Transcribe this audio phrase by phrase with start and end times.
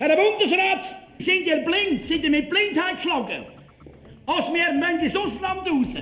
[0.00, 2.04] Herr Bundesrat, sind ihr blind?
[2.04, 3.46] Sind ihr mit Blindheit geschlagen?
[4.26, 5.96] Als wir wollen ins Ausland raus,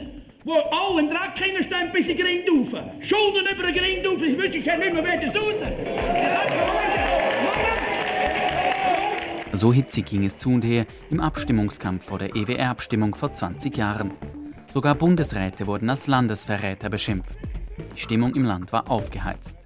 [0.45, 2.79] wo alle einen Dreck hinstehen bis in Grind rauf.
[3.01, 5.55] Schulden über den Grind rauf, ich wünsche ich nicht mehr wieder raus.
[9.55, 14.11] So hitzig ging es zu und her im Abstimmungskampf vor der EWR-Abstimmung vor 20 Jahren.
[14.75, 17.39] Sogar Bundesräte wurden als Landesverräter beschimpft.
[17.97, 19.57] Die Stimmung im Land war aufgeheizt.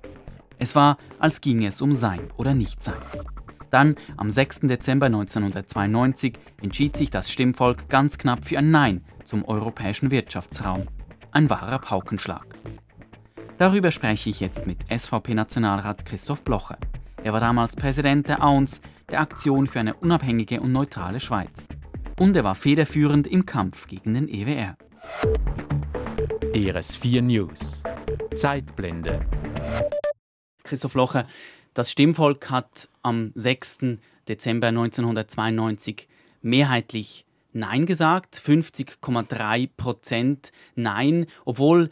[0.61, 2.95] Es war, als ginge es um Sein oder Nichtsein.
[3.71, 4.61] Dann, am 6.
[4.61, 10.89] Dezember 1992, entschied sich das Stimmvolk ganz knapp für ein Nein zum europäischen Wirtschaftsraum.
[11.32, 12.46] Ein wahrer Paukenschlag.
[13.59, 16.79] Darüber spreche ich jetzt mit SVP-Nationalrat Christoph Blocher.
[17.22, 21.68] Er war damals Präsident der AUNS, der Aktion für eine unabhängige und neutrale Schweiz.
[22.18, 24.76] Und er war federführend im Kampf gegen den EWR.
[26.53, 27.82] ERS4 News.
[28.34, 29.21] Zeitblende.
[30.64, 31.26] Christoph Locher,
[31.75, 33.98] das Stimmvolk hat am 6.
[34.29, 36.09] Dezember 1992
[36.43, 41.91] mehrheitlich Nein gesagt, 50,3 Prozent Nein, obwohl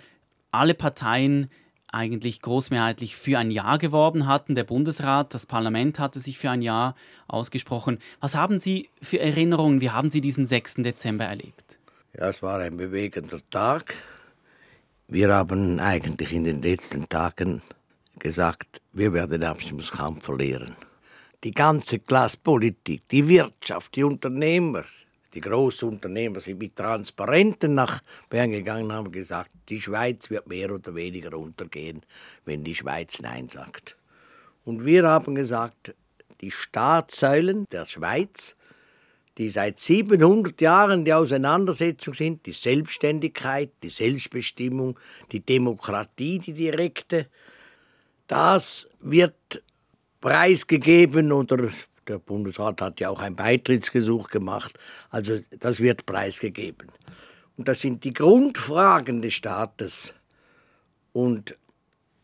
[0.52, 1.50] alle Parteien
[1.90, 4.54] eigentlich großmehrheitlich für ein Ja geworben hatten.
[4.54, 6.94] Der Bundesrat, das Parlament hatte sich für ein Ja
[7.26, 7.98] ausgesprochen.
[8.20, 9.80] Was haben Sie für Erinnerungen?
[9.80, 10.76] Wie haben Sie diesen 6.
[10.76, 11.78] Dezember erlebt?
[12.16, 13.94] Ja, es war ein bewegender Tag.
[15.08, 17.62] Wir haben eigentlich in den letzten Tagen
[18.18, 20.76] gesagt, wir werden den Abstimmungskampf verlieren.
[21.44, 24.84] Die ganze Klasspolitik, die Wirtschaft, die Unternehmer,
[25.34, 30.48] die großen Unternehmer sind mit Transparenten nach Bern gegangen und haben gesagt, die Schweiz wird
[30.48, 32.02] mehr oder weniger untergehen,
[32.44, 33.96] wenn die Schweiz Nein sagt.
[34.64, 35.94] Und wir haben gesagt,
[36.40, 38.56] die Staatssäulen der Schweiz,
[39.36, 44.98] die seit 700 Jahren die Auseinandersetzung sind, die Selbstständigkeit, die Selbstbestimmung,
[45.30, 47.28] die Demokratie, die direkte,
[48.28, 49.62] das wird
[50.20, 51.70] preisgegeben oder
[52.06, 54.78] der Bundesrat hat ja auch ein Beitrittsgesuch gemacht.
[55.10, 56.90] Also das wird preisgegeben.
[57.56, 60.14] Und das sind die Grundfragen des Staates.
[61.12, 61.58] Und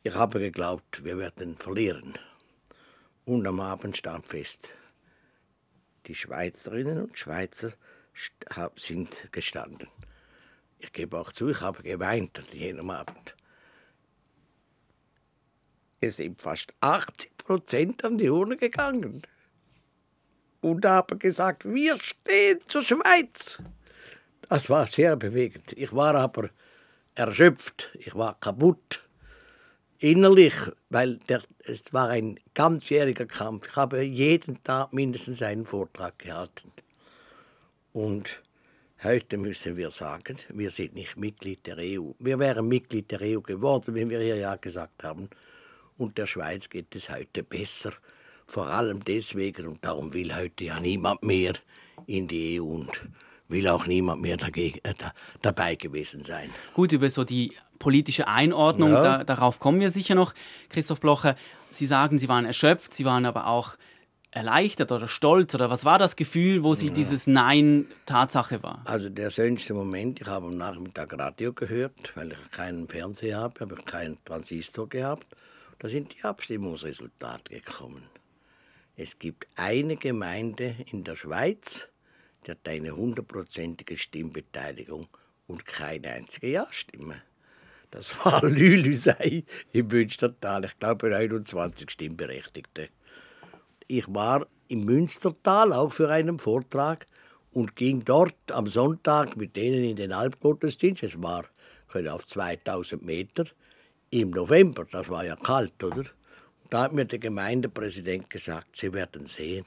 [0.02, 2.14] ich habe geglaubt, wir werden verlieren.
[3.24, 4.68] Und am Abend stand fest,
[6.06, 7.72] die Schweizerinnen und Schweizer
[8.76, 9.88] sind gestanden.
[10.78, 13.34] Ich gebe auch zu, ich habe geweint an jenem Abend.
[16.04, 19.22] Es sind fast 80 Prozent an die Urne gegangen
[20.60, 23.58] und haben gesagt, wir stehen zur Schweiz.
[24.50, 25.72] Das war sehr bewegend.
[25.72, 26.50] Ich war aber
[27.14, 29.02] erschöpft, ich war kaputt
[29.98, 30.52] innerlich,
[30.90, 33.68] weil der, es war ein ganzjähriger Kampf.
[33.68, 36.70] Ich habe jeden Tag mindestens einen Vortrag gehalten.
[37.94, 38.42] Und
[39.02, 42.10] heute müssen wir sagen, wir sind nicht Mitglied der EU.
[42.18, 45.30] Wir wären Mitglied der EU geworden, wenn wir hier Ja gesagt haben
[45.96, 47.92] und der Schweiz geht es heute besser.
[48.46, 51.54] Vor allem deswegen, und darum will heute ja niemand mehr
[52.06, 52.90] in die EU und
[53.48, 55.12] will auch niemand mehr dagegen, äh, da,
[55.42, 56.50] dabei gewesen sein.
[56.74, 59.02] Gut, über so die politische Einordnung, ja.
[59.02, 60.34] da, darauf kommen wir sicher noch.
[60.68, 61.36] Christoph Blocher,
[61.70, 63.76] Sie sagen, Sie waren erschöpft, Sie waren aber auch
[64.30, 66.94] erleichtert oder stolz oder was war das Gefühl, wo Sie ja.
[66.94, 68.82] dieses Nein Tatsache war?
[68.84, 73.60] Also der schönste Moment, ich habe am Nachmittag Radio gehört, weil ich keinen Fernseher habe,
[73.60, 75.26] habe ich keinen Transistor gehabt
[75.84, 78.08] da sind die Abstimmungsresultate gekommen.
[78.96, 81.88] Es gibt eine Gemeinde in der Schweiz,
[82.46, 85.08] die hat eine hundertprozentige Stimmbeteiligung
[85.46, 87.16] und keine einzige Ja-Stimme.
[87.90, 90.64] Das war Lülüsei im Münstertal.
[90.64, 92.88] Ich glaube 29 Stimmberechtigte.
[93.86, 97.06] Ich war im Münstertal auch für einen Vortrag
[97.52, 101.02] und ging dort am Sonntag mit denen in den Alpgottesdienst.
[101.02, 101.44] Es war
[102.08, 103.44] auf 2000 Meter
[104.22, 106.04] im November, das war ja kalt, oder?
[106.70, 109.64] Da hat mir der Gemeindepräsident gesagt, Sie werden sehen,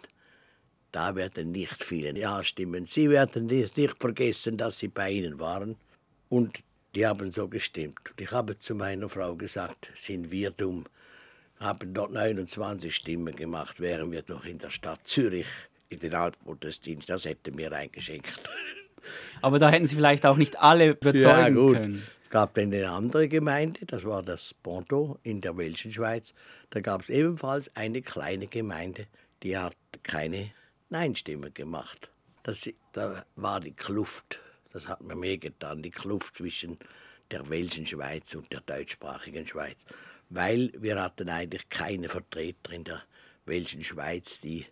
[0.91, 2.85] da werden nicht viele Ja stimmen.
[2.85, 5.75] Sie werden nicht, nicht vergessen, dass Sie bei Ihnen waren.
[6.29, 6.59] Und
[6.95, 7.99] die haben so gestimmt.
[8.09, 10.85] Und ich habe zu meiner Frau gesagt, sind wir dumm,
[11.59, 15.47] haben dort 29 Stimmen gemacht, wären wir doch in der Stadt Zürich
[15.89, 17.09] in den Altgottesdienst.
[17.09, 18.49] Das hätte mir eingeschenkt.
[19.41, 22.03] Aber da hätten Sie vielleicht auch nicht alle überzeugen ja, können.
[22.27, 26.33] Es gab dann eine andere Gemeinde, das war das Ponto in der Welschen Schweiz.
[26.71, 29.07] Da gab es ebenfalls eine kleine Gemeinde,
[29.43, 30.51] die hat keine
[30.89, 32.11] Nein-Stimme gemacht.
[32.43, 34.39] Das, da war die Kluft,
[34.73, 36.77] das hat mir mehr getan, die Kluft zwischen
[37.31, 39.85] der Welschen Schweiz und der deutschsprachigen Schweiz.
[40.29, 43.03] Weil wir hatten eigentlich keine Vertreter in der
[43.45, 44.65] Welschen Schweiz, die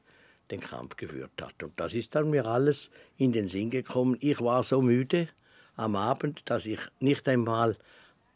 [0.51, 1.63] den Kampf geführt hat.
[1.63, 4.17] Und das ist dann mir alles in den Sinn gekommen.
[4.19, 5.29] Ich war so müde,
[5.75, 7.77] am Abend, dass ich nicht einmal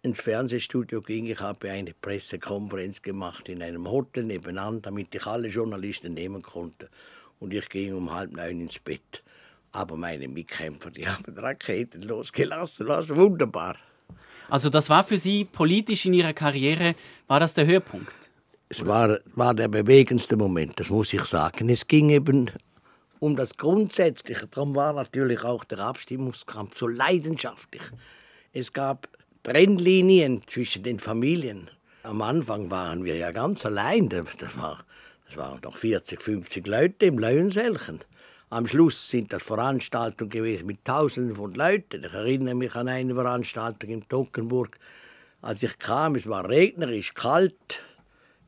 [0.01, 1.25] ins Fernsehstudio ging.
[1.25, 6.89] Ich habe eine Pressekonferenz gemacht in einem Hotel nebenan, damit ich alle Journalisten nehmen konnte.
[7.39, 9.23] und ich ging um halb neun ins Bett.
[9.71, 13.77] Aber meine Mitkämpfer, die haben Raketen losgelassen, das war wunderbar.
[14.49, 16.95] Also das war für Sie politisch in Ihrer Karriere,
[17.27, 18.13] war das der Höhepunkt?
[18.67, 21.69] Es war, war der bewegendste Moment, das muss ich sagen.
[21.69, 22.51] Es ging eben
[23.19, 24.47] um das Grundsätzliche.
[24.47, 27.83] Darum war natürlich auch der Abstimmungskampf so leidenschaftlich.
[28.53, 29.07] Es gab
[29.43, 31.69] Trennlinien zwischen den Familien.
[32.03, 34.09] Am Anfang waren wir ja ganz allein.
[34.09, 34.83] Das, war,
[35.27, 37.99] das waren noch 40, 50 Leute im Leuenselchen.
[38.51, 42.03] Am Schluss sind das Veranstaltungen gewesen mit Tausenden von Leuten.
[42.03, 44.77] Ich erinnere mich an eine Veranstaltung in Toggenburg.
[45.41, 47.83] Als ich kam, es war regnerisch, kalt,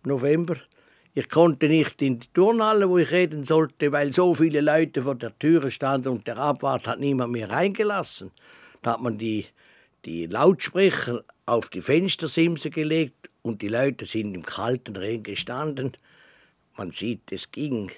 [0.03, 0.55] im November.
[1.13, 5.15] Ich konnte nicht in die Turnhalle, wo ich reden sollte, weil so viele Leute vor
[5.15, 8.31] der Tür standen und der Abwart hat niemand mehr reingelassen.
[8.81, 9.45] Da hat man die,
[10.05, 15.97] die Lautsprecher auf die Fenstersimse gelegt und die Leute sind im kalten Regen gestanden.
[16.77, 17.91] Man sieht, es ging.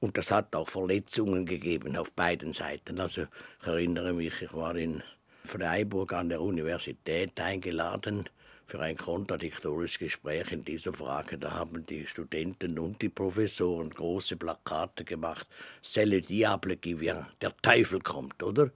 [0.00, 3.00] Und das hat auch Verletzungen gegeben auf beiden Seiten.
[3.00, 3.22] Also
[3.62, 5.02] ich erinnere mich, ich war in
[5.46, 8.28] Freiburg an der Universität eingeladen
[8.66, 11.38] für ein kontradiktorisches Gespräch in dieser Frage.
[11.38, 15.46] Da haben die Studenten und die Professoren große Plakate gemacht.
[15.82, 17.26] C'est le diable qui vient.
[17.40, 18.70] Der Teufel kommt, oder?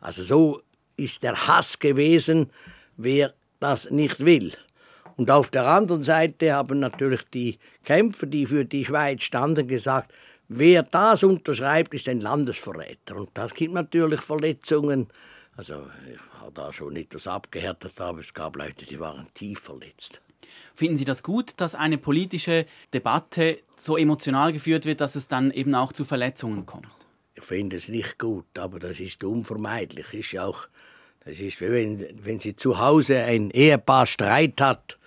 [0.00, 0.62] Also so
[0.96, 2.50] ist der Hass gewesen,
[2.96, 4.52] wer das nicht will.
[5.16, 10.12] Und auf der anderen Seite haben natürlich die Kämpfer, die für die Schweiz standen, gesagt,
[10.48, 13.16] Wer das unterschreibt, ist ein Landesverräter.
[13.16, 15.08] Und das gibt natürlich Verletzungen.
[15.56, 20.20] Also ich habe da schon etwas abgehärtet, aber es gab Leute, die waren tief verletzt.
[20.74, 25.50] Finden Sie das gut, dass eine politische Debatte so emotional geführt wird, dass es dann
[25.50, 26.88] eben auch zu Verletzungen kommt?
[27.34, 30.12] Ich finde es nicht gut, aber das ist unvermeidlich.
[30.12, 30.68] Ist ja auch,
[31.24, 34.98] das ist wie wenn, wenn Sie zu Hause ein Ehepaar Streit hat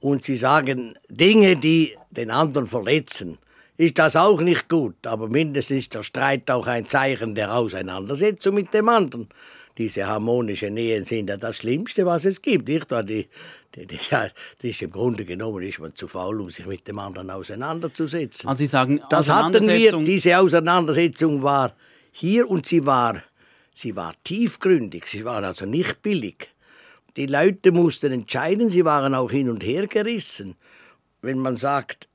[0.00, 3.38] und Sie sagen Dinge, die den anderen verletzen
[3.76, 8.54] ist das auch nicht gut, aber mindestens ist der Streit auch ein Zeichen der Auseinandersetzung
[8.54, 9.28] mit dem anderen.
[9.76, 12.68] Diese harmonischen Ehen sind ja das Schlimmste, was es gibt.
[12.68, 12.90] Nicht?
[12.90, 13.28] Die,
[13.74, 16.98] die, die, das ist Im Grunde genommen ist man zu faul, um sich mit dem
[16.98, 18.48] anderen auseinanderzusetzen.
[18.48, 19.96] Also Sie sagen, das hatten wir.
[20.04, 21.74] Diese Auseinandersetzung war
[22.12, 23.22] hier und sie war,
[23.72, 25.06] sie war tiefgründig.
[25.06, 26.54] Sie war also nicht billig.
[27.16, 28.68] Die Leute mussten entscheiden.
[28.68, 30.54] Sie waren auch hin und her gerissen.
[31.22, 32.08] Wenn man sagt,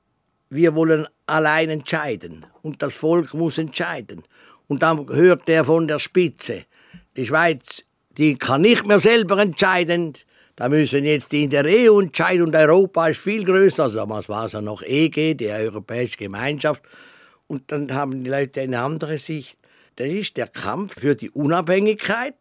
[0.48, 4.22] wir wollen allein entscheiden und das Volk muss entscheiden.
[4.66, 6.64] Und dann hört er von der Spitze,
[7.16, 10.14] die Schweiz, die kann nicht mehr selber entscheiden,
[10.60, 13.84] da müssen jetzt die in der EU entscheiden und Europa ist viel größer.
[13.84, 16.82] Also damals war es ja noch EG, die Europäische Gemeinschaft.
[17.46, 19.58] Und dann haben die Leute eine andere Sicht.
[19.96, 22.34] Das ist der Kampf für die Unabhängigkeit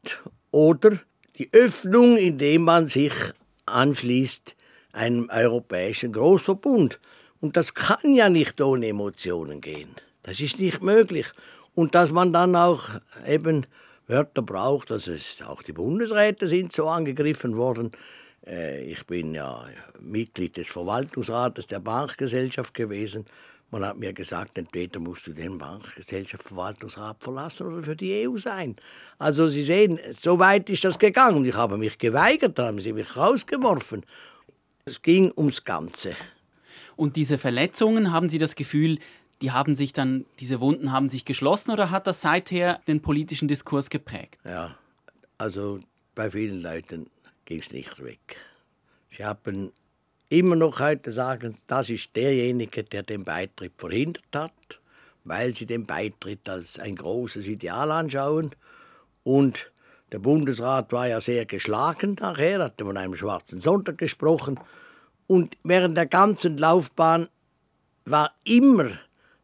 [0.51, 0.99] oder
[1.37, 3.13] die Öffnung, indem man sich
[3.65, 4.53] anschließt
[4.91, 6.99] einem europäischen Großverbund.
[7.39, 9.95] Und das kann ja nicht ohne Emotionen gehen.
[10.23, 11.27] Das ist nicht möglich.
[11.73, 12.89] Und dass man dann auch
[13.25, 13.65] eben
[14.09, 15.13] Wörter braucht, also
[15.45, 17.91] auch die Bundesräte sind so angegriffen worden.
[18.45, 19.65] Äh, ich bin ja
[19.99, 23.25] Mitglied des Verwaltungsrates der Bankgesellschaft gewesen.
[23.69, 28.35] Man hat mir gesagt, entweder musst du den Bankgesellschaft Verwaltungsrat verlassen oder für die EU
[28.37, 28.77] sein.
[29.19, 31.45] Also Sie sehen, so weit ist das gegangen.
[31.45, 34.03] Ich habe mich geweigert, da haben sie mich rausgeworfen.
[34.85, 36.15] Es ging ums Ganze.
[36.95, 38.97] Und diese Verletzungen, haben Sie das Gefühl,
[39.41, 43.47] die haben sich dann, diese Wunden haben sich geschlossen oder hat das seither den politischen
[43.47, 44.37] Diskurs geprägt?
[44.43, 44.75] Ja,
[45.37, 45.79] also
[46.15, 47.09] bei vielen Leuten
[47.45, 48.37] ging es nicht weg.
[49.09, 49.71] Sie haben
[50.27, 54.79] immer noch heute sagen, das ist derjenige, der den Beitritt verhindert hat,
[55.23, 58.51] weil sie den Beitritt als ein großes Ideal anschauen.
[59.23, 59.71] Und
[60.11, 64.59] der Bundesrat war ja sehr geschlagen nachher, hat von einem schwarzen Sonntag gesprochen.
[65.27, 67.27] Und während der ganzen Laufbahn
[68.05, 68.89] war immer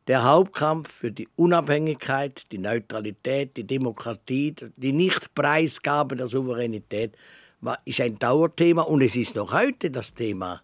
[0.08, 7.16] der Hauptkampf für die Unabhängigkeit, die Neutralität, die Demokratie, die Nichtpreisgabe der Souveränität
[7.62, 10.62] war, ist ein Dauerthema und es ist noch heute das Thema.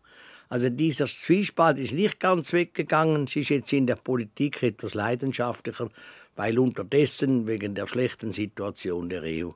[0.50, 3.24] Also dieser Zwiespalt ist nicht ganz weggegangen.
[3.24, 5.90] Es ist jetzt in der Politik etwas leidenschaftlicher,
[6.36, 9.52] weil unterdessen wegen der schlechten Situation der EU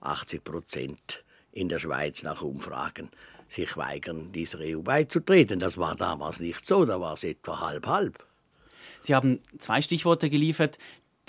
[0.00, 3.10] 80 Prozent in der Schweiz nach Umfragen
[3.48, 5.60] sich weigern, dieser EU beizutreten.
[5.60, 8.29] Das war damals nicht so, da war es etwa halb-halb.
[9.00, 10.78] Sie haben zwei Stichworte geliefert,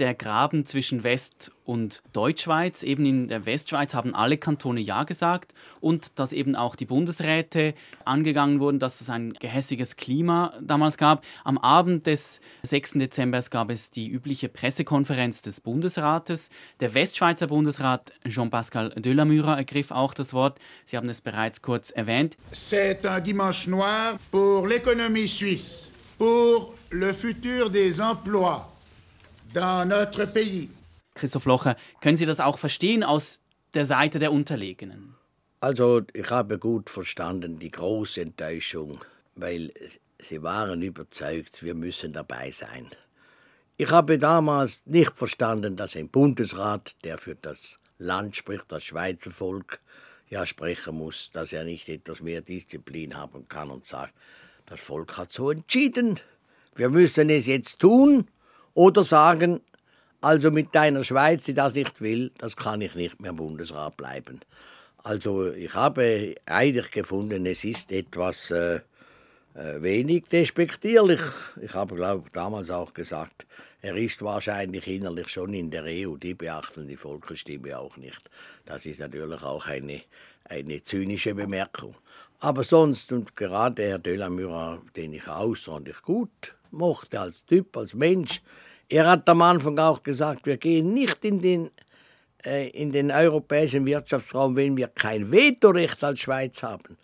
[0.01, 2.81] der Graben zwischen West- und Deutschschweiz.
[2.81, 7.75] Eben in der Westschweiz haben alle Kantone Ja gesagt und dass eben auch die Bundesräte
[8.03, 11.23] angegangen wurden, dass es ein gehässiges Klima damals gab.
[11.43, 12.93] Am Abend des 6.
[12.93, 16.49] Dezember gab es die übliche Pressekonferenz des Bundesrates.
[16.79, 20.57] Der Westschweizer Bundesrat Jean-Pascal Delamura ergriff auch das Wort.
[20.85, 22.37] Sie haben es bereits kurz erwähnt.
[22.51, 28.69] C'est un dimanche noir pour l'économie suisse, pour le futur des emplois
[29.53, 30.69] dans notre pays.
[31.15, 33.39] Christoph Locher, können Sie das auch verstehen aus
[33.73, 35.15] der Seite der Unterlegenen?
[35.59, 38.99] Also, ich habe gut verstanden die große Enttäuschung,
[39.35, 39.71] weil
[40.19, 42.87] sie waren überzeugt, wir müssen dabei sein.
[43.77, 49.31] Ich habe damals nicht verstanden, dass ein Bundesrat, der für das Land spricht, das Schweizer
[49.31, 49.79] Volk,
[50.29, 54.13] ja sprechen muss, dass er nicht etwas mehr Disziplin haben kann und sagt,
[54.65, 56.19] das Volk hat so entschieden,
[56.75, 58.27] wir müssen es jetzt tun
[58.73, 59.61] oder sagen,
[60.21, 64.41] also mit deiner Schweiz, die das nicht will, das kann ich nicht mehr Bundesrat bleiben.
[65.03, 68.81] Also ich habe eigentlich gefunden, es ist etwas äh,
[69.55, 71.21] äh wenig despektierlich.
[71.59, 73.47] Ich habe, glaube damals auch gesagt,
[73.81, 78.29] er ist wahrscheinlich innerlich schon in der EU, die beachten die Volksstimme auch nicht.
[78.65, 80.03] Das ist natürlich auch eine,
[80.43, 81.95] eine zynische Bemerkung.
[82.39, 88.41] Aber sonst, und gerade Herr Delamura, den ich außerordentlich gut mochte als Typ, als Mensch,
[88.89, 91.71] er hat am Anfang auch gesagt, wir gehen nicht in den,
[92.43, 96.97] äh, in den europäischen Wirtschaftsraum, wenn wir kein Vetorecht als Schweiz haben.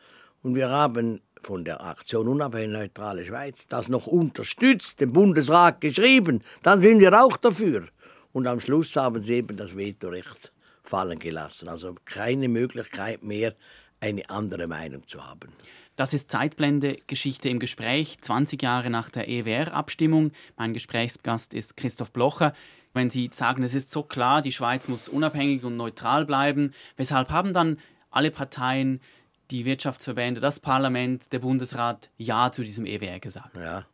[0.43, 6.43] Und wir haben von der Aktion Unabhängige Neutrale Schweiz das noch unterstützt, dem Bundesrat geschrieben,
[6.61, 7.87] dann sind wir auch dafür.
[8.33, 10.51] Und am Schluss haben sie eben das Vetorecht
[10.83, 11.69] fallen gelassen.
[11.69, 13.55] Also keine Möglichkeit mehr,
[13.99, 15.53] eine andere Meinung zu haben.
[15.97, 20.31] Das ist Zeitblende Geschichte im Gespräch, 20 Jahre nach der EWR-Abstimmung.
[20.55, 22.53] Mein Gesprächsgast ist Christoph Blocher.
[22.93, 27.31] Wenn Sie sagen, es ist so klar, die Schweiz muss unabhängig und neutral bleiben, weshalb
[27.31, 27.79] haben dann
[28.11, 29.01] alle Parteien
[29.49, 33.55] die Wirtschaftsverbände, das Parlament, der Bundesrat Ja zu diesem EWR gesagt.
[33.57, 33.87] Ja,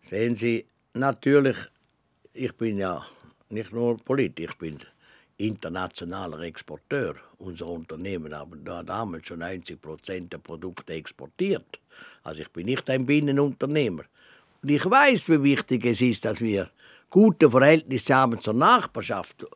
[0.00, 1.56] sehen Sie, natürlich,
[2.34, 3.04] ich bin ja
[3.48, 4.78] nicht nur Politiker, ich bin
[5.38, 7.14] internationaler Exporteur.
[7.38, 11.80] Unsere Unternehmen haben da damals schon 90 Prozent der Produkte exportiert.
[12.22, 14.02] Also ich bin nicht ein Binnenunternehmer.
[14.62, 16.70] Und ich weiß, wie wichtig es ist, dass wir
[17.10, 19.46] gute Verhältnisse haben zur Nachbarschaft,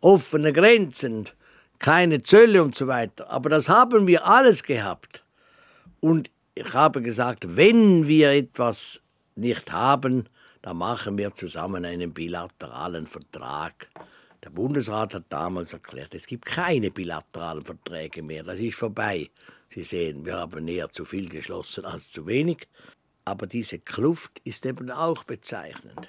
[0.00, 1.28] offene Grenzen,
[1.78, 3.30] keine Zölle und so weiter.
[3.30, 5.24] Aber das haben wir alles gehabt.
[6.00, 9.00] Und ich habe gesagt, wenn wir etwas
[9.34, 10.28] nicht haben,
[10.60, 13.88] dann machen wir zusammen einen bilateralen Vertrag.
[14.44, 19.30] Der Bundesrat hat damals erklärt, es gibt keine bilateralen Verträge mehr, das ist vorbei.
[19.70, 22.68] Sie sehen, wir haben eher zu viel geschlossen als zu wenig.
[23.24, 26.08] Aber diese Kluft ist eben auch bezeichnend.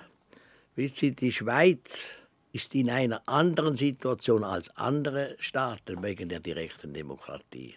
[0.76, 2.16] Wissen Sie, die Schweiz
[2.52, 7.76] ist in einer anderen Situation als andere Staaten wegen der direkten Demokratie.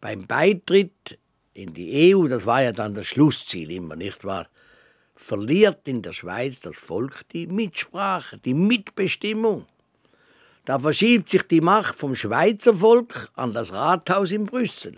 [0.00, 1.18] Beim Beitritt
[1.54, 4.48] in die EU, das war ja dann das Schlussziel immer, nicht wahr?
[5.14, 9.66] Verliert in der Schweiz das Volk die Mitsprache, die Mitbestimmung.
[10.64, 14.96] Da verschiebt sich die Macht vom Schweizer Volk an das Rathaus in Brüssel.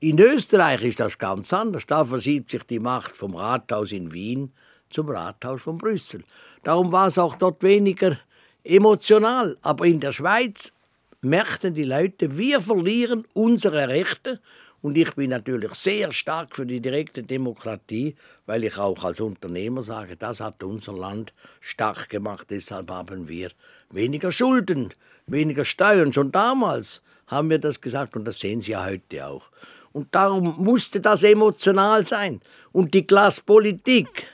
[0.00, 1.86] In Österreich ist das ganz anders.
[1.86, 4.52] Da verschiebt sich die Macht vom Rathaus in Wien
[4.90, 6.24] zum Rathaus von Brüssel.
[6.62, 8.18] Darum war es auch dort weniger
[8.64, 9.56] emotional.
[9.62, 10.72] Aber in der Schweiz
[11.20, 14.40] merkten die Leute, wir verlieren unsere Rechte.
[14.80, 18.14] Und ich bin natürlich sehr stark für die direkte Demokratie,
[18.46, 22.46] weil ich auch als Unternehmer sage, das hat unser Land stark gemacht.
[22.50, 23.50] Deshalb haben wir
[23.90, 24.94] weniger Schulden,
[25.26, 26.12] weniger Steuern.
[26.12, 29.50] Schon damals haben wir das gesagt und das sehen Sie ja heute auch.
[29.92, 32.40] Und darum musste das emotional sein.
[32.70, 34.26] Und die Glaspolitik,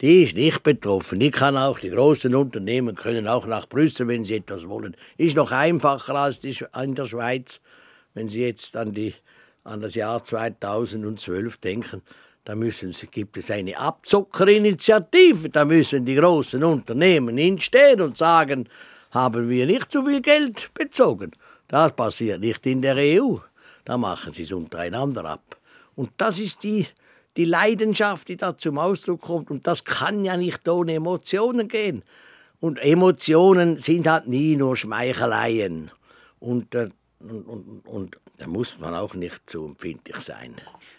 [0.00, 1.20] die ist nicht betroffen.
[1.20, 4.96] Ich kann auch, die großen Unternehmen können auch nach Brüssel, wenn sie etwas wollen.
[5.18, 7.60] Ist noch einfacher als die, in der Schweiz.
[8.14, 9.14] Wenn Sie jetzt an, die,
[9.64, 12.02] an das Jahr 2012 denken,
[12.44, 15.48] da müssen sie, gibt es eine Abzockerinitiative.
[15.48, 18.68] Da müssen die großen Unternehmen hinstehen und sagen,
[19.12, 21.30] haben wir nicht so viel Geld bezogen.
[21.68, 23.36] Das passiert nicht in der EU.
[23.84, 25.56] Da machen sie es untereinander ab.
[25.94, 26.86] Und das ist die
[27.36, 29.50] die Leidenschaft, die da zum Ausdruck kommt.
[29.50, 32.02] Und das kann ja nicht ohne Emotionen gehen.
[32.60, 35.90] Und Emotionen sind halt nie nur Schmeicheleien.
[36.38, 36.90] Und, äh,
[37.22, 40.56] und, und, und da muss man auch nicht zu empfindlich sein.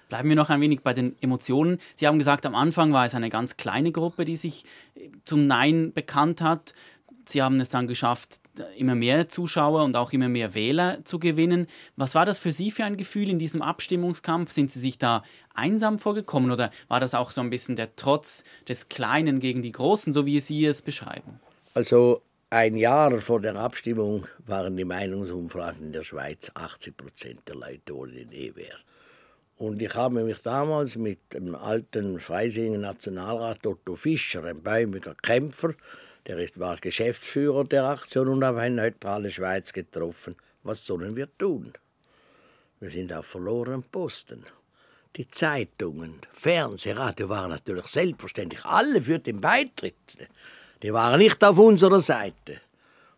[0.10, 1.80] Bleiben wir noch ein wenig bei den Emotionen.
[1.96, 4.64] Sie haben gesagt, am Anfang war es eine ganz kleine Gruppe, die sich
[5.26, 6.74] zum Nein bekannt hat.
[7.26, 8.40] Sie haben es dann geschafft,
[8.78, 11.68] immer mehr Zuschauer und auch immer mehr Wähler zu gewinnen.
[11.96, 14.52] Was war das für Sie für ein Gefühl in diesem Abstimmungskampf?
[14.52, 18.44] Sind Sie sich da einsam vorgekommen oder war das auch so ein bisschen der Trotz
[18.68, 21.40] des Kleinen gegen die Großen, so wie Sie es beschreiben?
[21.74, 22.22] Also
[22.54, 27.98] ein Jahr vor der Abstimmung waren die Meinungsumfragen in der Schweiz 80 Prozent der Leute
[27.98, 28.78] ohne den EWR.
[29.58, 35.74] Und ich habe mich damals mit dem alten Freisinger Nationalrat Otto Fischer, ein bäumiger Kämpfer,
[36.28, 40.36] der war Geschäftsführer der Aktion und auf eine neutrale Schweiz getroffen.
[40.62, 41.74] Was sollen wir tun?
[42.80, 44.46] Wir sind auf verlorenen Posten.
[45.16, 49.96] Die Zeitungen, Fernseh, Radio waren natürlich selbstverständlich alle für den Beitritt.
[50.84, 52.60] Die waren nicht auf unserer Seite.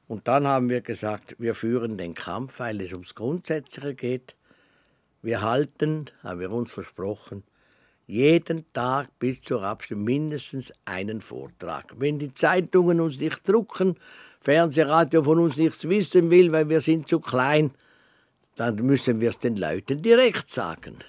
[0.07, 4.35] Und dann haben wir gesagt, wir führen den Kampf, weil es ums Grundsätzliche geht.
[5.23, 7.43] Wir halten, haben wir uns versprochen,
[8.05, 11.85] jeden Tag bis zur Abstimmung mindestens einen Vortrag.
[11.97, 13.95] Wenn die Zeitungen uns nicht drucken,
[14.41, 17.71] Fernsehradio von uns nichts wissen will, weil wir sind zu klein,
[18.55, 20.99] dann müssen wir es den Leuten direkt sagen.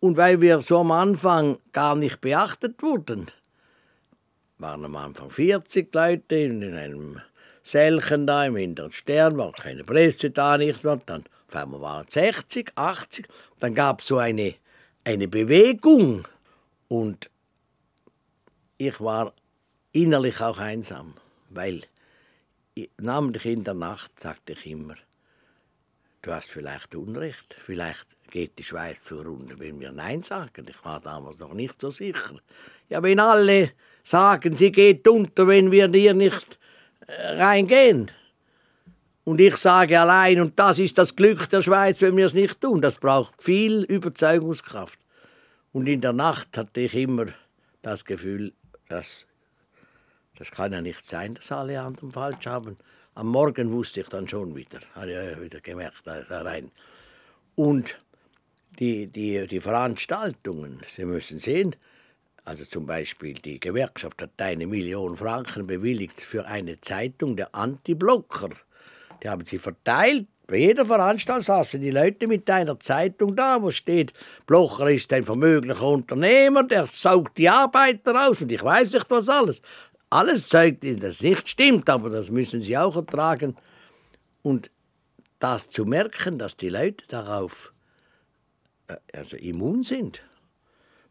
[0.00, 3.30] Und weil wir so am Anfang gar nicht beachtet wurden,
[4.58, 7.20] waren am Anfang 40 Leute in einem
[7.62, 11.00] Selchen da im hinteren Stern, war keine Presse da, nicht wahr?
[11.04, 13.26] Dann waren es 60, 80,
[13.58, 14.54] dann gab es so eine,
[15.04, 16.26] eine Bewegung
[16.88, 17.30] und
[18.78, 19.32] ich war
[19.92, 21.14] innerlich auch einsam,
[21.50, 21.82] weil
[22.98, 24.94] namentlich in der Nacht sagte ich immer,
[26.26, 30.66] du hast vielleicht Unrecht, vielleicht geht die Schweiz zur Runde, wenn wir Nein sagen.
[30.68, 32.40] Ich war damals noch nicht so sicher.
[32.88, 33.70] Ja, wenn alle
[34.02, 36.58] sagen, sie geht unter, wenn wir hier nicht
[37.06, 38.10] äh, reingehen.
[39.22, 42.60] Und ich sage allein, und das ist das Glück der Schweiz, wenn wir es nicht
[42.60, 42.80] tun.
[42.80, 44.98] Das braucht viel Überzeugungskraft.
[45.72, 47.26] Und in der Nacht hatte ich immer
[47.82, 48.52] das Gefühl,
[48.88, 49.26] dass
[50.38, 52.76] das kann ja nicht sein, dass alle anderen falsch haben.
[53.16, 56.70] Am Morgen wusste ich dann schon wieder, habe ich wieder gemerkt, da rein.
[57.54, 57.98] Und
[58.78, 61.74] die, die, die Veranstaltungen, Sie müssen sehen,
[62.44, 68.50] also zum Beispiel die Gewerkschaft hat eine Million Franken bewilligt für eine Zeitung der Anti-Blocker.
[69.22, 70.26] Die haben sie verteilt.
[70.46, 74.12] Bei jeder Veranstaltung saßen die Leute mit einer Zeitung da, wo steht,
[74.46, 79.30] Blocher ist ein vermöglicher Unternehmer, der saugt die Arbeiter aus und ich weiß nicht was
[79.30, 79.62] alles
[80.10, 83.56] alles zeigt, dass das nicht stimmt, aber das müssen sie auch ertragen.
[84.42, 84.70] Und
[85.38, 87.72] das zu merken, dass die Leute darauf
[88.88, 90.22] äh, also immun sind.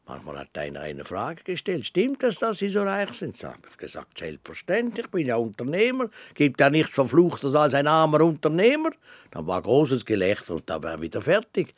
[0.07, 3.41] Manchmal hat einer eine Frage gestellt, stimmt es, dass Sie so reich sind?
[3.41, 7.87] Da habe ich gesagt, selbstverständlich, ich bin ja Unternehmer, gibt ja nichts Verfluchtes als ein
[7.87, 8.91] armer Unternehmer.
[9.31, 11.73] Dann war großes Gelächter und da war wieder fertig.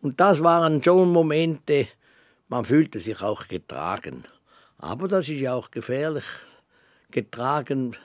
[0.00, 1.88] Und das waren schon Momente,
[2.48, 4.26] man fühlte sich auch getragen.
[4.78, 6.24] Aber das ist ja auch gefährlich
[7.12, 7.96] getragen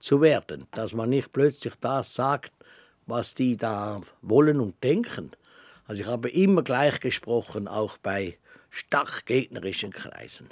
[0.00, 2.52] zu werden, dass man nicht plötzlich das sagt,
[3.06, 5.30] was die da wollen und denken.
[5.86, 8.38] Also ich habe immer gleich gesprochen, auch bei
[8.70, 10.50] stark gegnerischen Kreisen.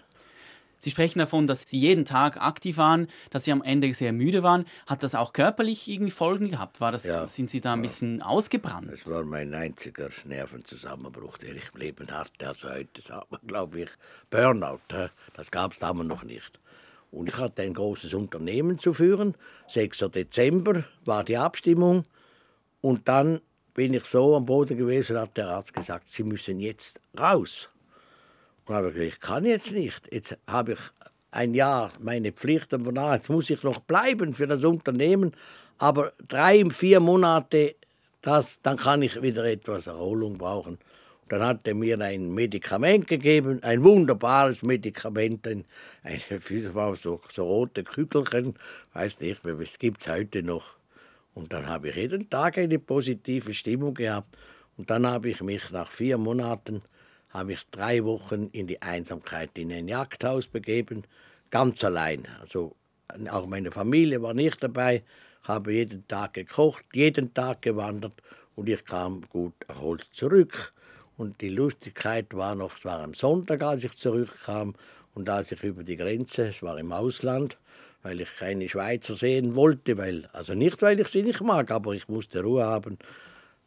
[0.85, 4.43] Sie sprechen davon, dass Sie jeden Tag aktiv waren, dass Sie am Ende sehr müde
[4.43, 4.67] waren.
[4.87, 6.79] Hat das auch körperlich irgendwie Folgen gehabt?
[6.79, 8.93] War das, ja, sind Sie da ein bisschen ausgebrannt?
[8.93, 12.49] Das war mein einziger Nervenzusammenbruch, den ich im Leben hatte.
[12.49, 13.90] Also heute sagt man, glaube ich,
[14.29, 14.81] Burnout.
[15.33, 16.61] Das gab es damals noch nicht.
[17.14, 19.37] Und ich hatte ein großes Unternehmen zu führen.
[19.68, 20.07] 6.
[20.12, 22.05] Dezember war die Abstimmung.
[22.81, 23.40] Und dann
[23.72, 27.70] bin ich so am Boden gewesen, hat der Arzt gesagt, Sie müssen jetzt raus.
[28.66, 30.12] Und habe ich gesagt, ich kann jetzt nicht.
[30.12, 30.81] Jetzt habe ich
[31.31, 35.33] ein Jahr meine Pflichten von jetzt muss ich noch bleiben für das Unternehmen.
[35.79, 37.77] Aber drei, vier Monate,
[38.22, 40.79] das, dann kann ich wieder etwas Erholung brauchen.
[41.29, 45.65] Dann hat er mir ein Medikament gegeben, ein wunderbares Medikament, ein,
[46.03, 46.21] ein
[46.97, 48.55] so, so rote Kügelchen,
[48.93, 50.77] weiß nicht, es gibt es heute noch.
[51.35, 54.37] Und dann habe ich jeden Tag eine positive Stimmung gehabt.
[54.77, 56.83] Und dann habe ich mich nach vier Monaten,
[57.31, 61.03] habe ich drei Wochen in die Einsamkeit in ein Jagdhaus begeben,
[61.51, 62.29] ganz allein.
[62.41, 62.77] Also
[63.31, 65.03] auch meine Familie war nicht dabei,
[65.43, 68.21] habe jeden Tag gekocht, jeden Tag gewandert
[68.57, 70.73] und ich kam gut erholt zurück.
[71.16, 74.74] Und die Lustigkeit war noch, es war am Sonntag, als ich zurückkam
[75.14, 77.57] und als ich über die Grenze, es war im Ausland,
[78.03, 81.92] weil ich keine Schweizer sehen wollte, weil, also nicht, weil ich sie nicht mag, aber
[81.92, 82.98] ich musste Ruhe haben,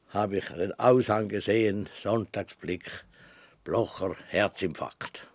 [0.09, 3.05] habe ich den Aushang gesehen, Sonntagsblick,
[3.63, 5.27] Blocher, Herzinfarkt.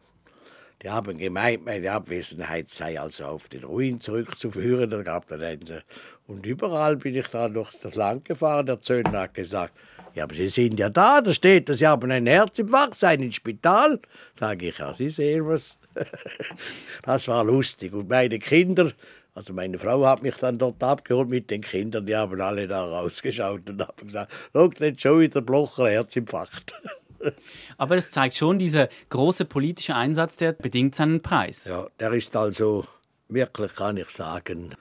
[0.83, 4.91] Die haben gemeint, meine Abwesenheit sei also auf den Ruin zurückzuführen.
[4.91, 5.83] Da gab dann eine,
[6.27, 8.67] und überall bin ich dann durch das Land gefahren.
[8.67, 9.75] Der Zöllner hat gesagt,
[10.15, 13.37] ja, aber Sie sind ja da, da steht, dass Sie haben einen Herzinfarkt, seien ins
[13.37, 14.01] Spital.
[14.39, 15.79] Sage ich, ja, Sie sehen was.
[17.03, 17.93] das war lustig.
[17.93, 18.93] Und meine Kinder,
[19.35, 22.85] also meine Frau hat mich dann dort abgeholt mit den Kindern, die haben alle da
[22.85, 26.75] rausgeschaut und haben gesagt, schau, jetzt schon wieder Blocher, Herzinfarkt.
[27.79, 31.65] Aber es zeigt schon, dieser große politische Einsatz, der bedingt seinen Preis.
[31.65, 32.85] Ja, der ist also
[33.29, 34.75] wirklich, kann ich sagen,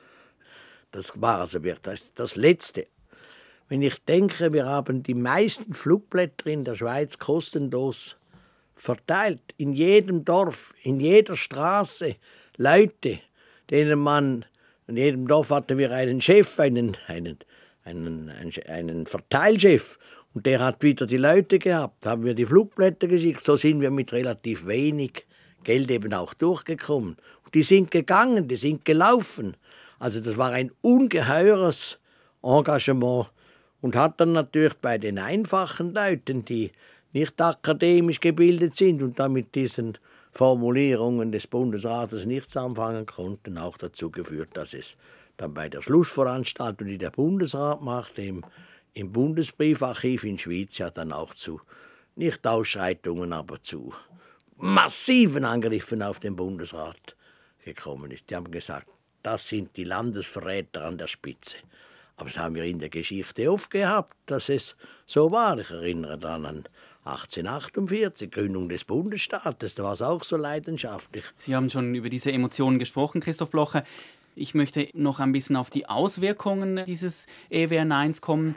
[0.91, 2.87] das war also wirklich das, das Letzte.
[3.71, 8.17] Wenn ich denke, wir haben die meisten Flugblätter in der Schweiz kostenlos
[8.75, 12.17] verteilt, in jedem Dorf, in jeder Straße,
[12.57, 13.19] Leute,
[13.69, 14.43] denen man,
[14.87, 17.37] in jedem Dorf hatten wir einen Chef, einen, einen,
[17.85, 18.29] einen,
[18.67, 19.97] einen, Verteilchef,
[20.33, 23.89] und der hat wieder die Leute gehabt, haben wir die Flugblätter geschickt, so sind wir
[23.89, 25.25] mit relativ wenig
[25.63, 27.15] Geld eben auch durchgekommen.
[27.45, 29.55] Und die sind gegangen, die sind gelaufen.
[29.97, 31.99] Also das war ein ungeheures
[32.43, 33.27] Engagement
[33.81, 36.71] und hat dann natürlich bei den einfachen Leuten, die
[37.13, 39.97] nicht akademisch gebildet sind und dann mit diesen
[40.31, 44.95] Formulierungen des Bundesrates nichts anfangen konnten, auch dazu geführt, dass es
[45.37, 48.45] dann bei der Schlussveranstaltung, die der Bundesrat machte, im,
[48.93, 51.59] im Bundesbriefarchiv in Schweiz ja dann auch zu,
[52.15, 53.93] nicht Ausschreitungen, aber zu
[54.57, 57.15] massiven Angriffen auf den Bundesrat
[57.65, 58.29] gekommen ist.
[58.29, 58.87] Die haben gesagt,
[59.23, 61.57] das sind die Landesverräter an der Spitze.
[62.21, 64.75] Aber das haben wir in der Geschichte oft gehabt, dass es
[65.07, 65.57] so war.
[65.57, 66.63] Ich erinnere dann an
[67.03, 71.23] 1848, Gründung des Bundesstaates, da war es auch so leidenschaftlich.
[71.39, 73.83] Sie haben schon über diese Emotionen gesprochen, Christoph Blocher.
[74.35, 78.55] Ich möchte noch ein bisschen auf die Auswirkungen dieses EWR-Neins kommen.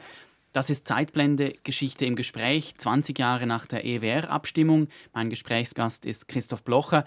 [0.53, 4.89] Das ist Zeitblende Geschichte im Gespräch, 20 Jahre nach der EWR-Abstimmung.
[5.11, 7.03] Mein Gesprächsgast ist Christoph Blocher.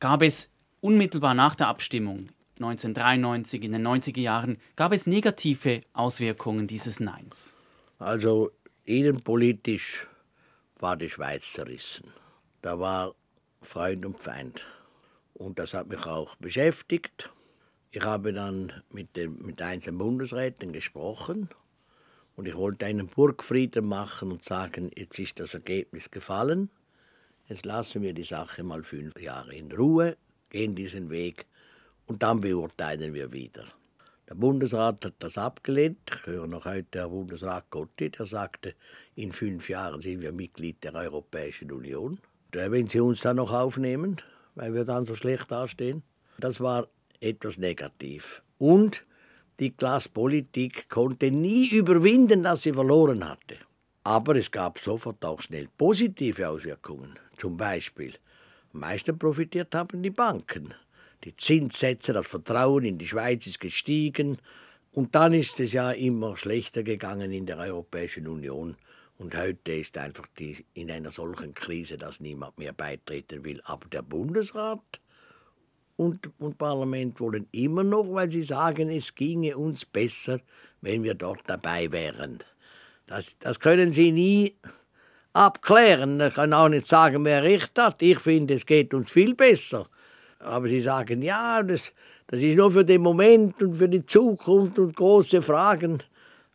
[0.00, 0.48] Gab es
[0.80, 7.54] unmittelbar nach der Abstimmung 1993, in den 90er Jahren, gab es negative Auswirkungen dieses Neins?
[7.98, 8.50] Also
[8.84, 10.06] innenpolitisch
[10.78, 12.12] war die Schweiz zerrissen.
[12.62, 13.14] Da war
[13.62, 14.64] Freund und Feind.
[15.34, 17.30] Und das hat mich auch beschäftigt.
[17.90, 21.48] Ich habe dann mit, den, mit einzelnen Bundesräten gesprochen
[22.36, 26.70] und ich wollte einen Burgfrieden machen und sagen, jetzt ist das Ergebnis gefallen.
[27.48, 30.16] Jetzt lassen wir die Sache mal fünf Jahre in Ruhe,
[30.50, 31.46] gehen diesen Weg
[32.08, 33.64] und dann beurteilen wir wieder.
[34.28, 35.98] Der Bundesrat hat das abgelehnt.
[36.10, 38.74] Ich höre noch heute Herr Bundesrat Gotti, der sagte,
[39.14, 42.18] in fünf Jahren sind wir Mitglied der Europäischen Union.
[42.52, 44.20] Wenn Sie uns dann noch aufnehmen,
[44.58, 46.02] weil wir dann so schlecht dastehen.
[46.38, 46.88] Das war
[47.20, 48.42] etwas negativ.
[48.58, 49.04] Und
[49.60, 53.56] die Klasspolitik konnte nie überwinden, dass sie verloren hatte.
[54.04, 57.18] Aber es gab sofort auch schnell positive Auswirkungen.
[57.36, 58.14] Zum Beispiel,
[58.72, 60.74] am meisten profitiert haben die Banken.
[61.24, 64.38] Die Zinssätze, das Vertrauen in die Schweiz ist gestiegen.
[64.92, 68.76] Und dann ist es ja immer schlechter gegangen in der Europäischen Union.
[69.18, 73.60] Und heute ist einfach die, in einer solchen Krise, dass niemand mehr beitreten will.
[73.64, 75.00] Aber der Bundesrat
[75.96, 80.40] und, und Parlament wollen immer noch, weil sie sagen, es ginge uns besser,
[80.80, 82.38] wenn wir dort dabei wären.
[83.06, 84.54] Das, das können sie nie
[85.32, 86.20] abklären.
[86.20, 88.00] Ich kann auch nicht sagen, wer recht hat.
[88.02, 89.88] Ich finde, es geht uns viel besser.
[90.38, 91.92] Aber sie sagen, ja, das,
[92.28, 96.02] das ist nur für den Moment und für die Zukunft und große Fragen.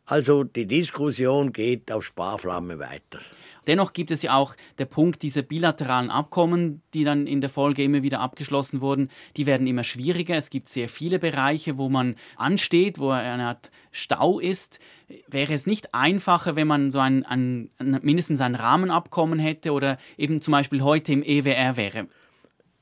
[0.06, 3.19] Also die Diskussion geht auf Sparflamme weiter.
[3.67, 7.84] Dennoch gibt es ja auch der Punkt dieser bilateralen Abkommen, die dann in der Folge
[7.84, 9.10] immer wieder abgeschlossen wurden.
[9.38, 10.36] Die werden immer schwieriger.
[10.36, 14.80] Es gibt sehr viele Bereiche, wo man ansteht, wo eine Art Stau ist.
[15.28, 20.41] Wäre es nicht einfacher, wenn man so ein, ein, mindestens ein Rahmenabkommen hätte oder eben
[20.41, 22.08] zum Beispiel heute im EWR wäre?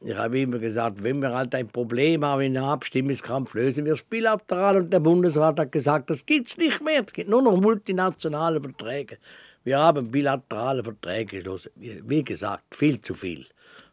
[0.03, 3.93] Ich habe immer gesagt, wenn wir halt ein Problem haben in einem Abstimmungskampf, lösen wir
[3.93, 4.77] es bilateral.
[4.77, 7.03] Und der Bundesrat hat gesagt, das gibt es nicht mehr.
[7.05, 9.19] Es gibt nur noch multinationale Verträge.
[9.63, 11.69] Wir haben bilaterale Verträge geschlossen.
[11.75, 13.45] Wie gesagt, viel zu viel.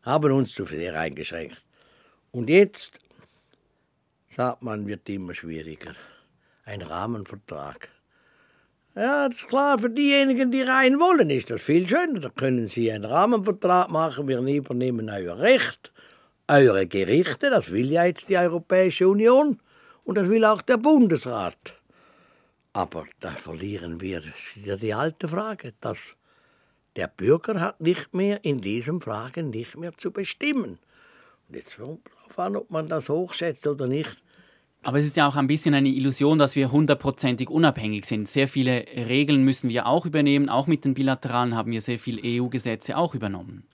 [0.02, 1.62] Haben uns zu sehr eingeschränkt.
[2.30, 2.98] Und jetzt,
[4.28, 5.94] sagt man, wird immer schwieriger.
[6.64, 7.90] Ein Rahmenvertrag.
[8.94, 12.20] Ja, das ist klar, für diejenigen, die rein wollen, ist das viel schöner.
[12.20, 15.92] Da können sie einen Rahmenvertrag machen, wir übernehmen euer Recht
[16.48, 19.60] eure Gerichte, das will ja jetzt die Europäische Union
[20.04, 21.74] und das will auch der Bundesrat.
[22.72, 24.22] Aber da verlieren wir
[24.54, 26.16] wieder die alte Frage, dass
[26.96, 30.78] der Bürger hat nicht mehr in diesen Fragen nicht mehr zu bestimmen.
[31.48, 34.22] Und jetzt kommt darauf an, ob man das hochschätzt oder nicht.
[34.82, 38.28] Aber es ist ja auch ein bisschen eine Illusion, dass wir hundertprozentig unabhängig sind.
[38.28, 40.48] Sehr viele Regeln müssen wir auch übernehmen.
[40.48, 43.66] Auch mit den Bilateralen haben wir sehr viele EU-Gesetze auch übernommen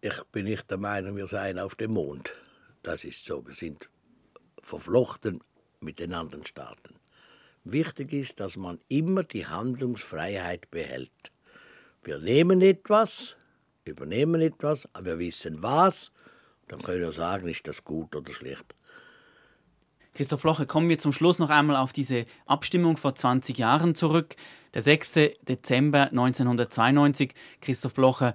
[0.00, 2.32] ich bin nicht der Meinung, wir seien auf dem Mond.
[2.82, 3.46] Das ist so.
[3.46, 3.88] Wir sind
[4.62, 5.42] verflochten
[5.80, 6.96] mit den anderen Staaten.
[7.64, 11.32] Wichtig ist, dass man immer die Handlungsfreiheit behält.
[12.04, 13.36] Wir nehmen etwas,
[13.84, 16.12] übernehmen etwas, aber wir wissen was,
[16.68, 18.74] dann können wir sagen, ist das gut oder schlecht.
[20.14, 24.34] Christoph Loche, kommen wir zum Schluss noch einmal auf diese Abstimmung vor 20 Jahren zurück.
[24.72, 25.12] Der 6.
[25.42, 27.34] Dezember 1992.
[27.60, 28.34] Christoph Blocher,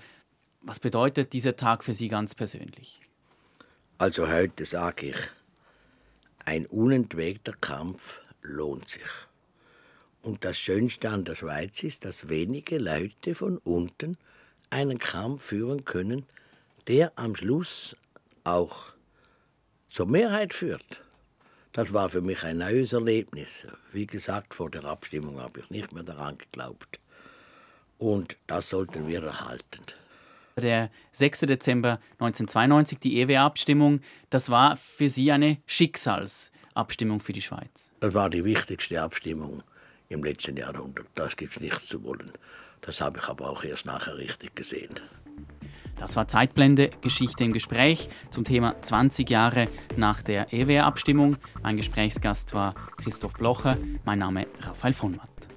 [0.61, 3.01] was bedeutet dieser Tag für Sie ganz persönlich?
[3.97, 5.17] Also heute sage ich,
[6.45, 9.09] ein unentwegter Kampf lohnt sich.
[10.21, 14.17] Und das Schönste an der Schweiz ist, dass wenige Leute von unten
[14.69, 16.25] einen Kampf führen können,
[16.87, 17.95] der am Schluss
[18.43, 18.93] auch
[19.89, 21.01] zur Mehrheit führt.
[21.73, 23.65] Das war für mich ein neues Erlebnis.
[23.91, 26.99] Wie gesagt, vor der Abstimmung habe ich nicht mehr daran geglaubt.
[27.97, 29.81] Und das sollten wir erhalten.
[30.61, 31.41] Der 6.
[31.41, 37.91] Dezember 1992, die EWA-Abstimmung, das war für Sie eine Schicksalsabstimmung für die Schweiz.
[37.99, 39.63] Das war die wichtigste Abstimmung
[40.09, 41.07] im letzten Jahrhundert.
[41.15, 42.31] Das gibt es nichts zu wollen.
[42.81, 44.99] Das habe ich aber auch erst nachher richtig gesehen.
[45.99, 51.37] Das war Zeitblende, Geschichte im Gespräch zum Thema 20 Jahre nach der EWR-Abstimmung.
[51.61, 55.50] Mein Gesprächsgast war Christoph Blocher, mein Name Raphael von Matt.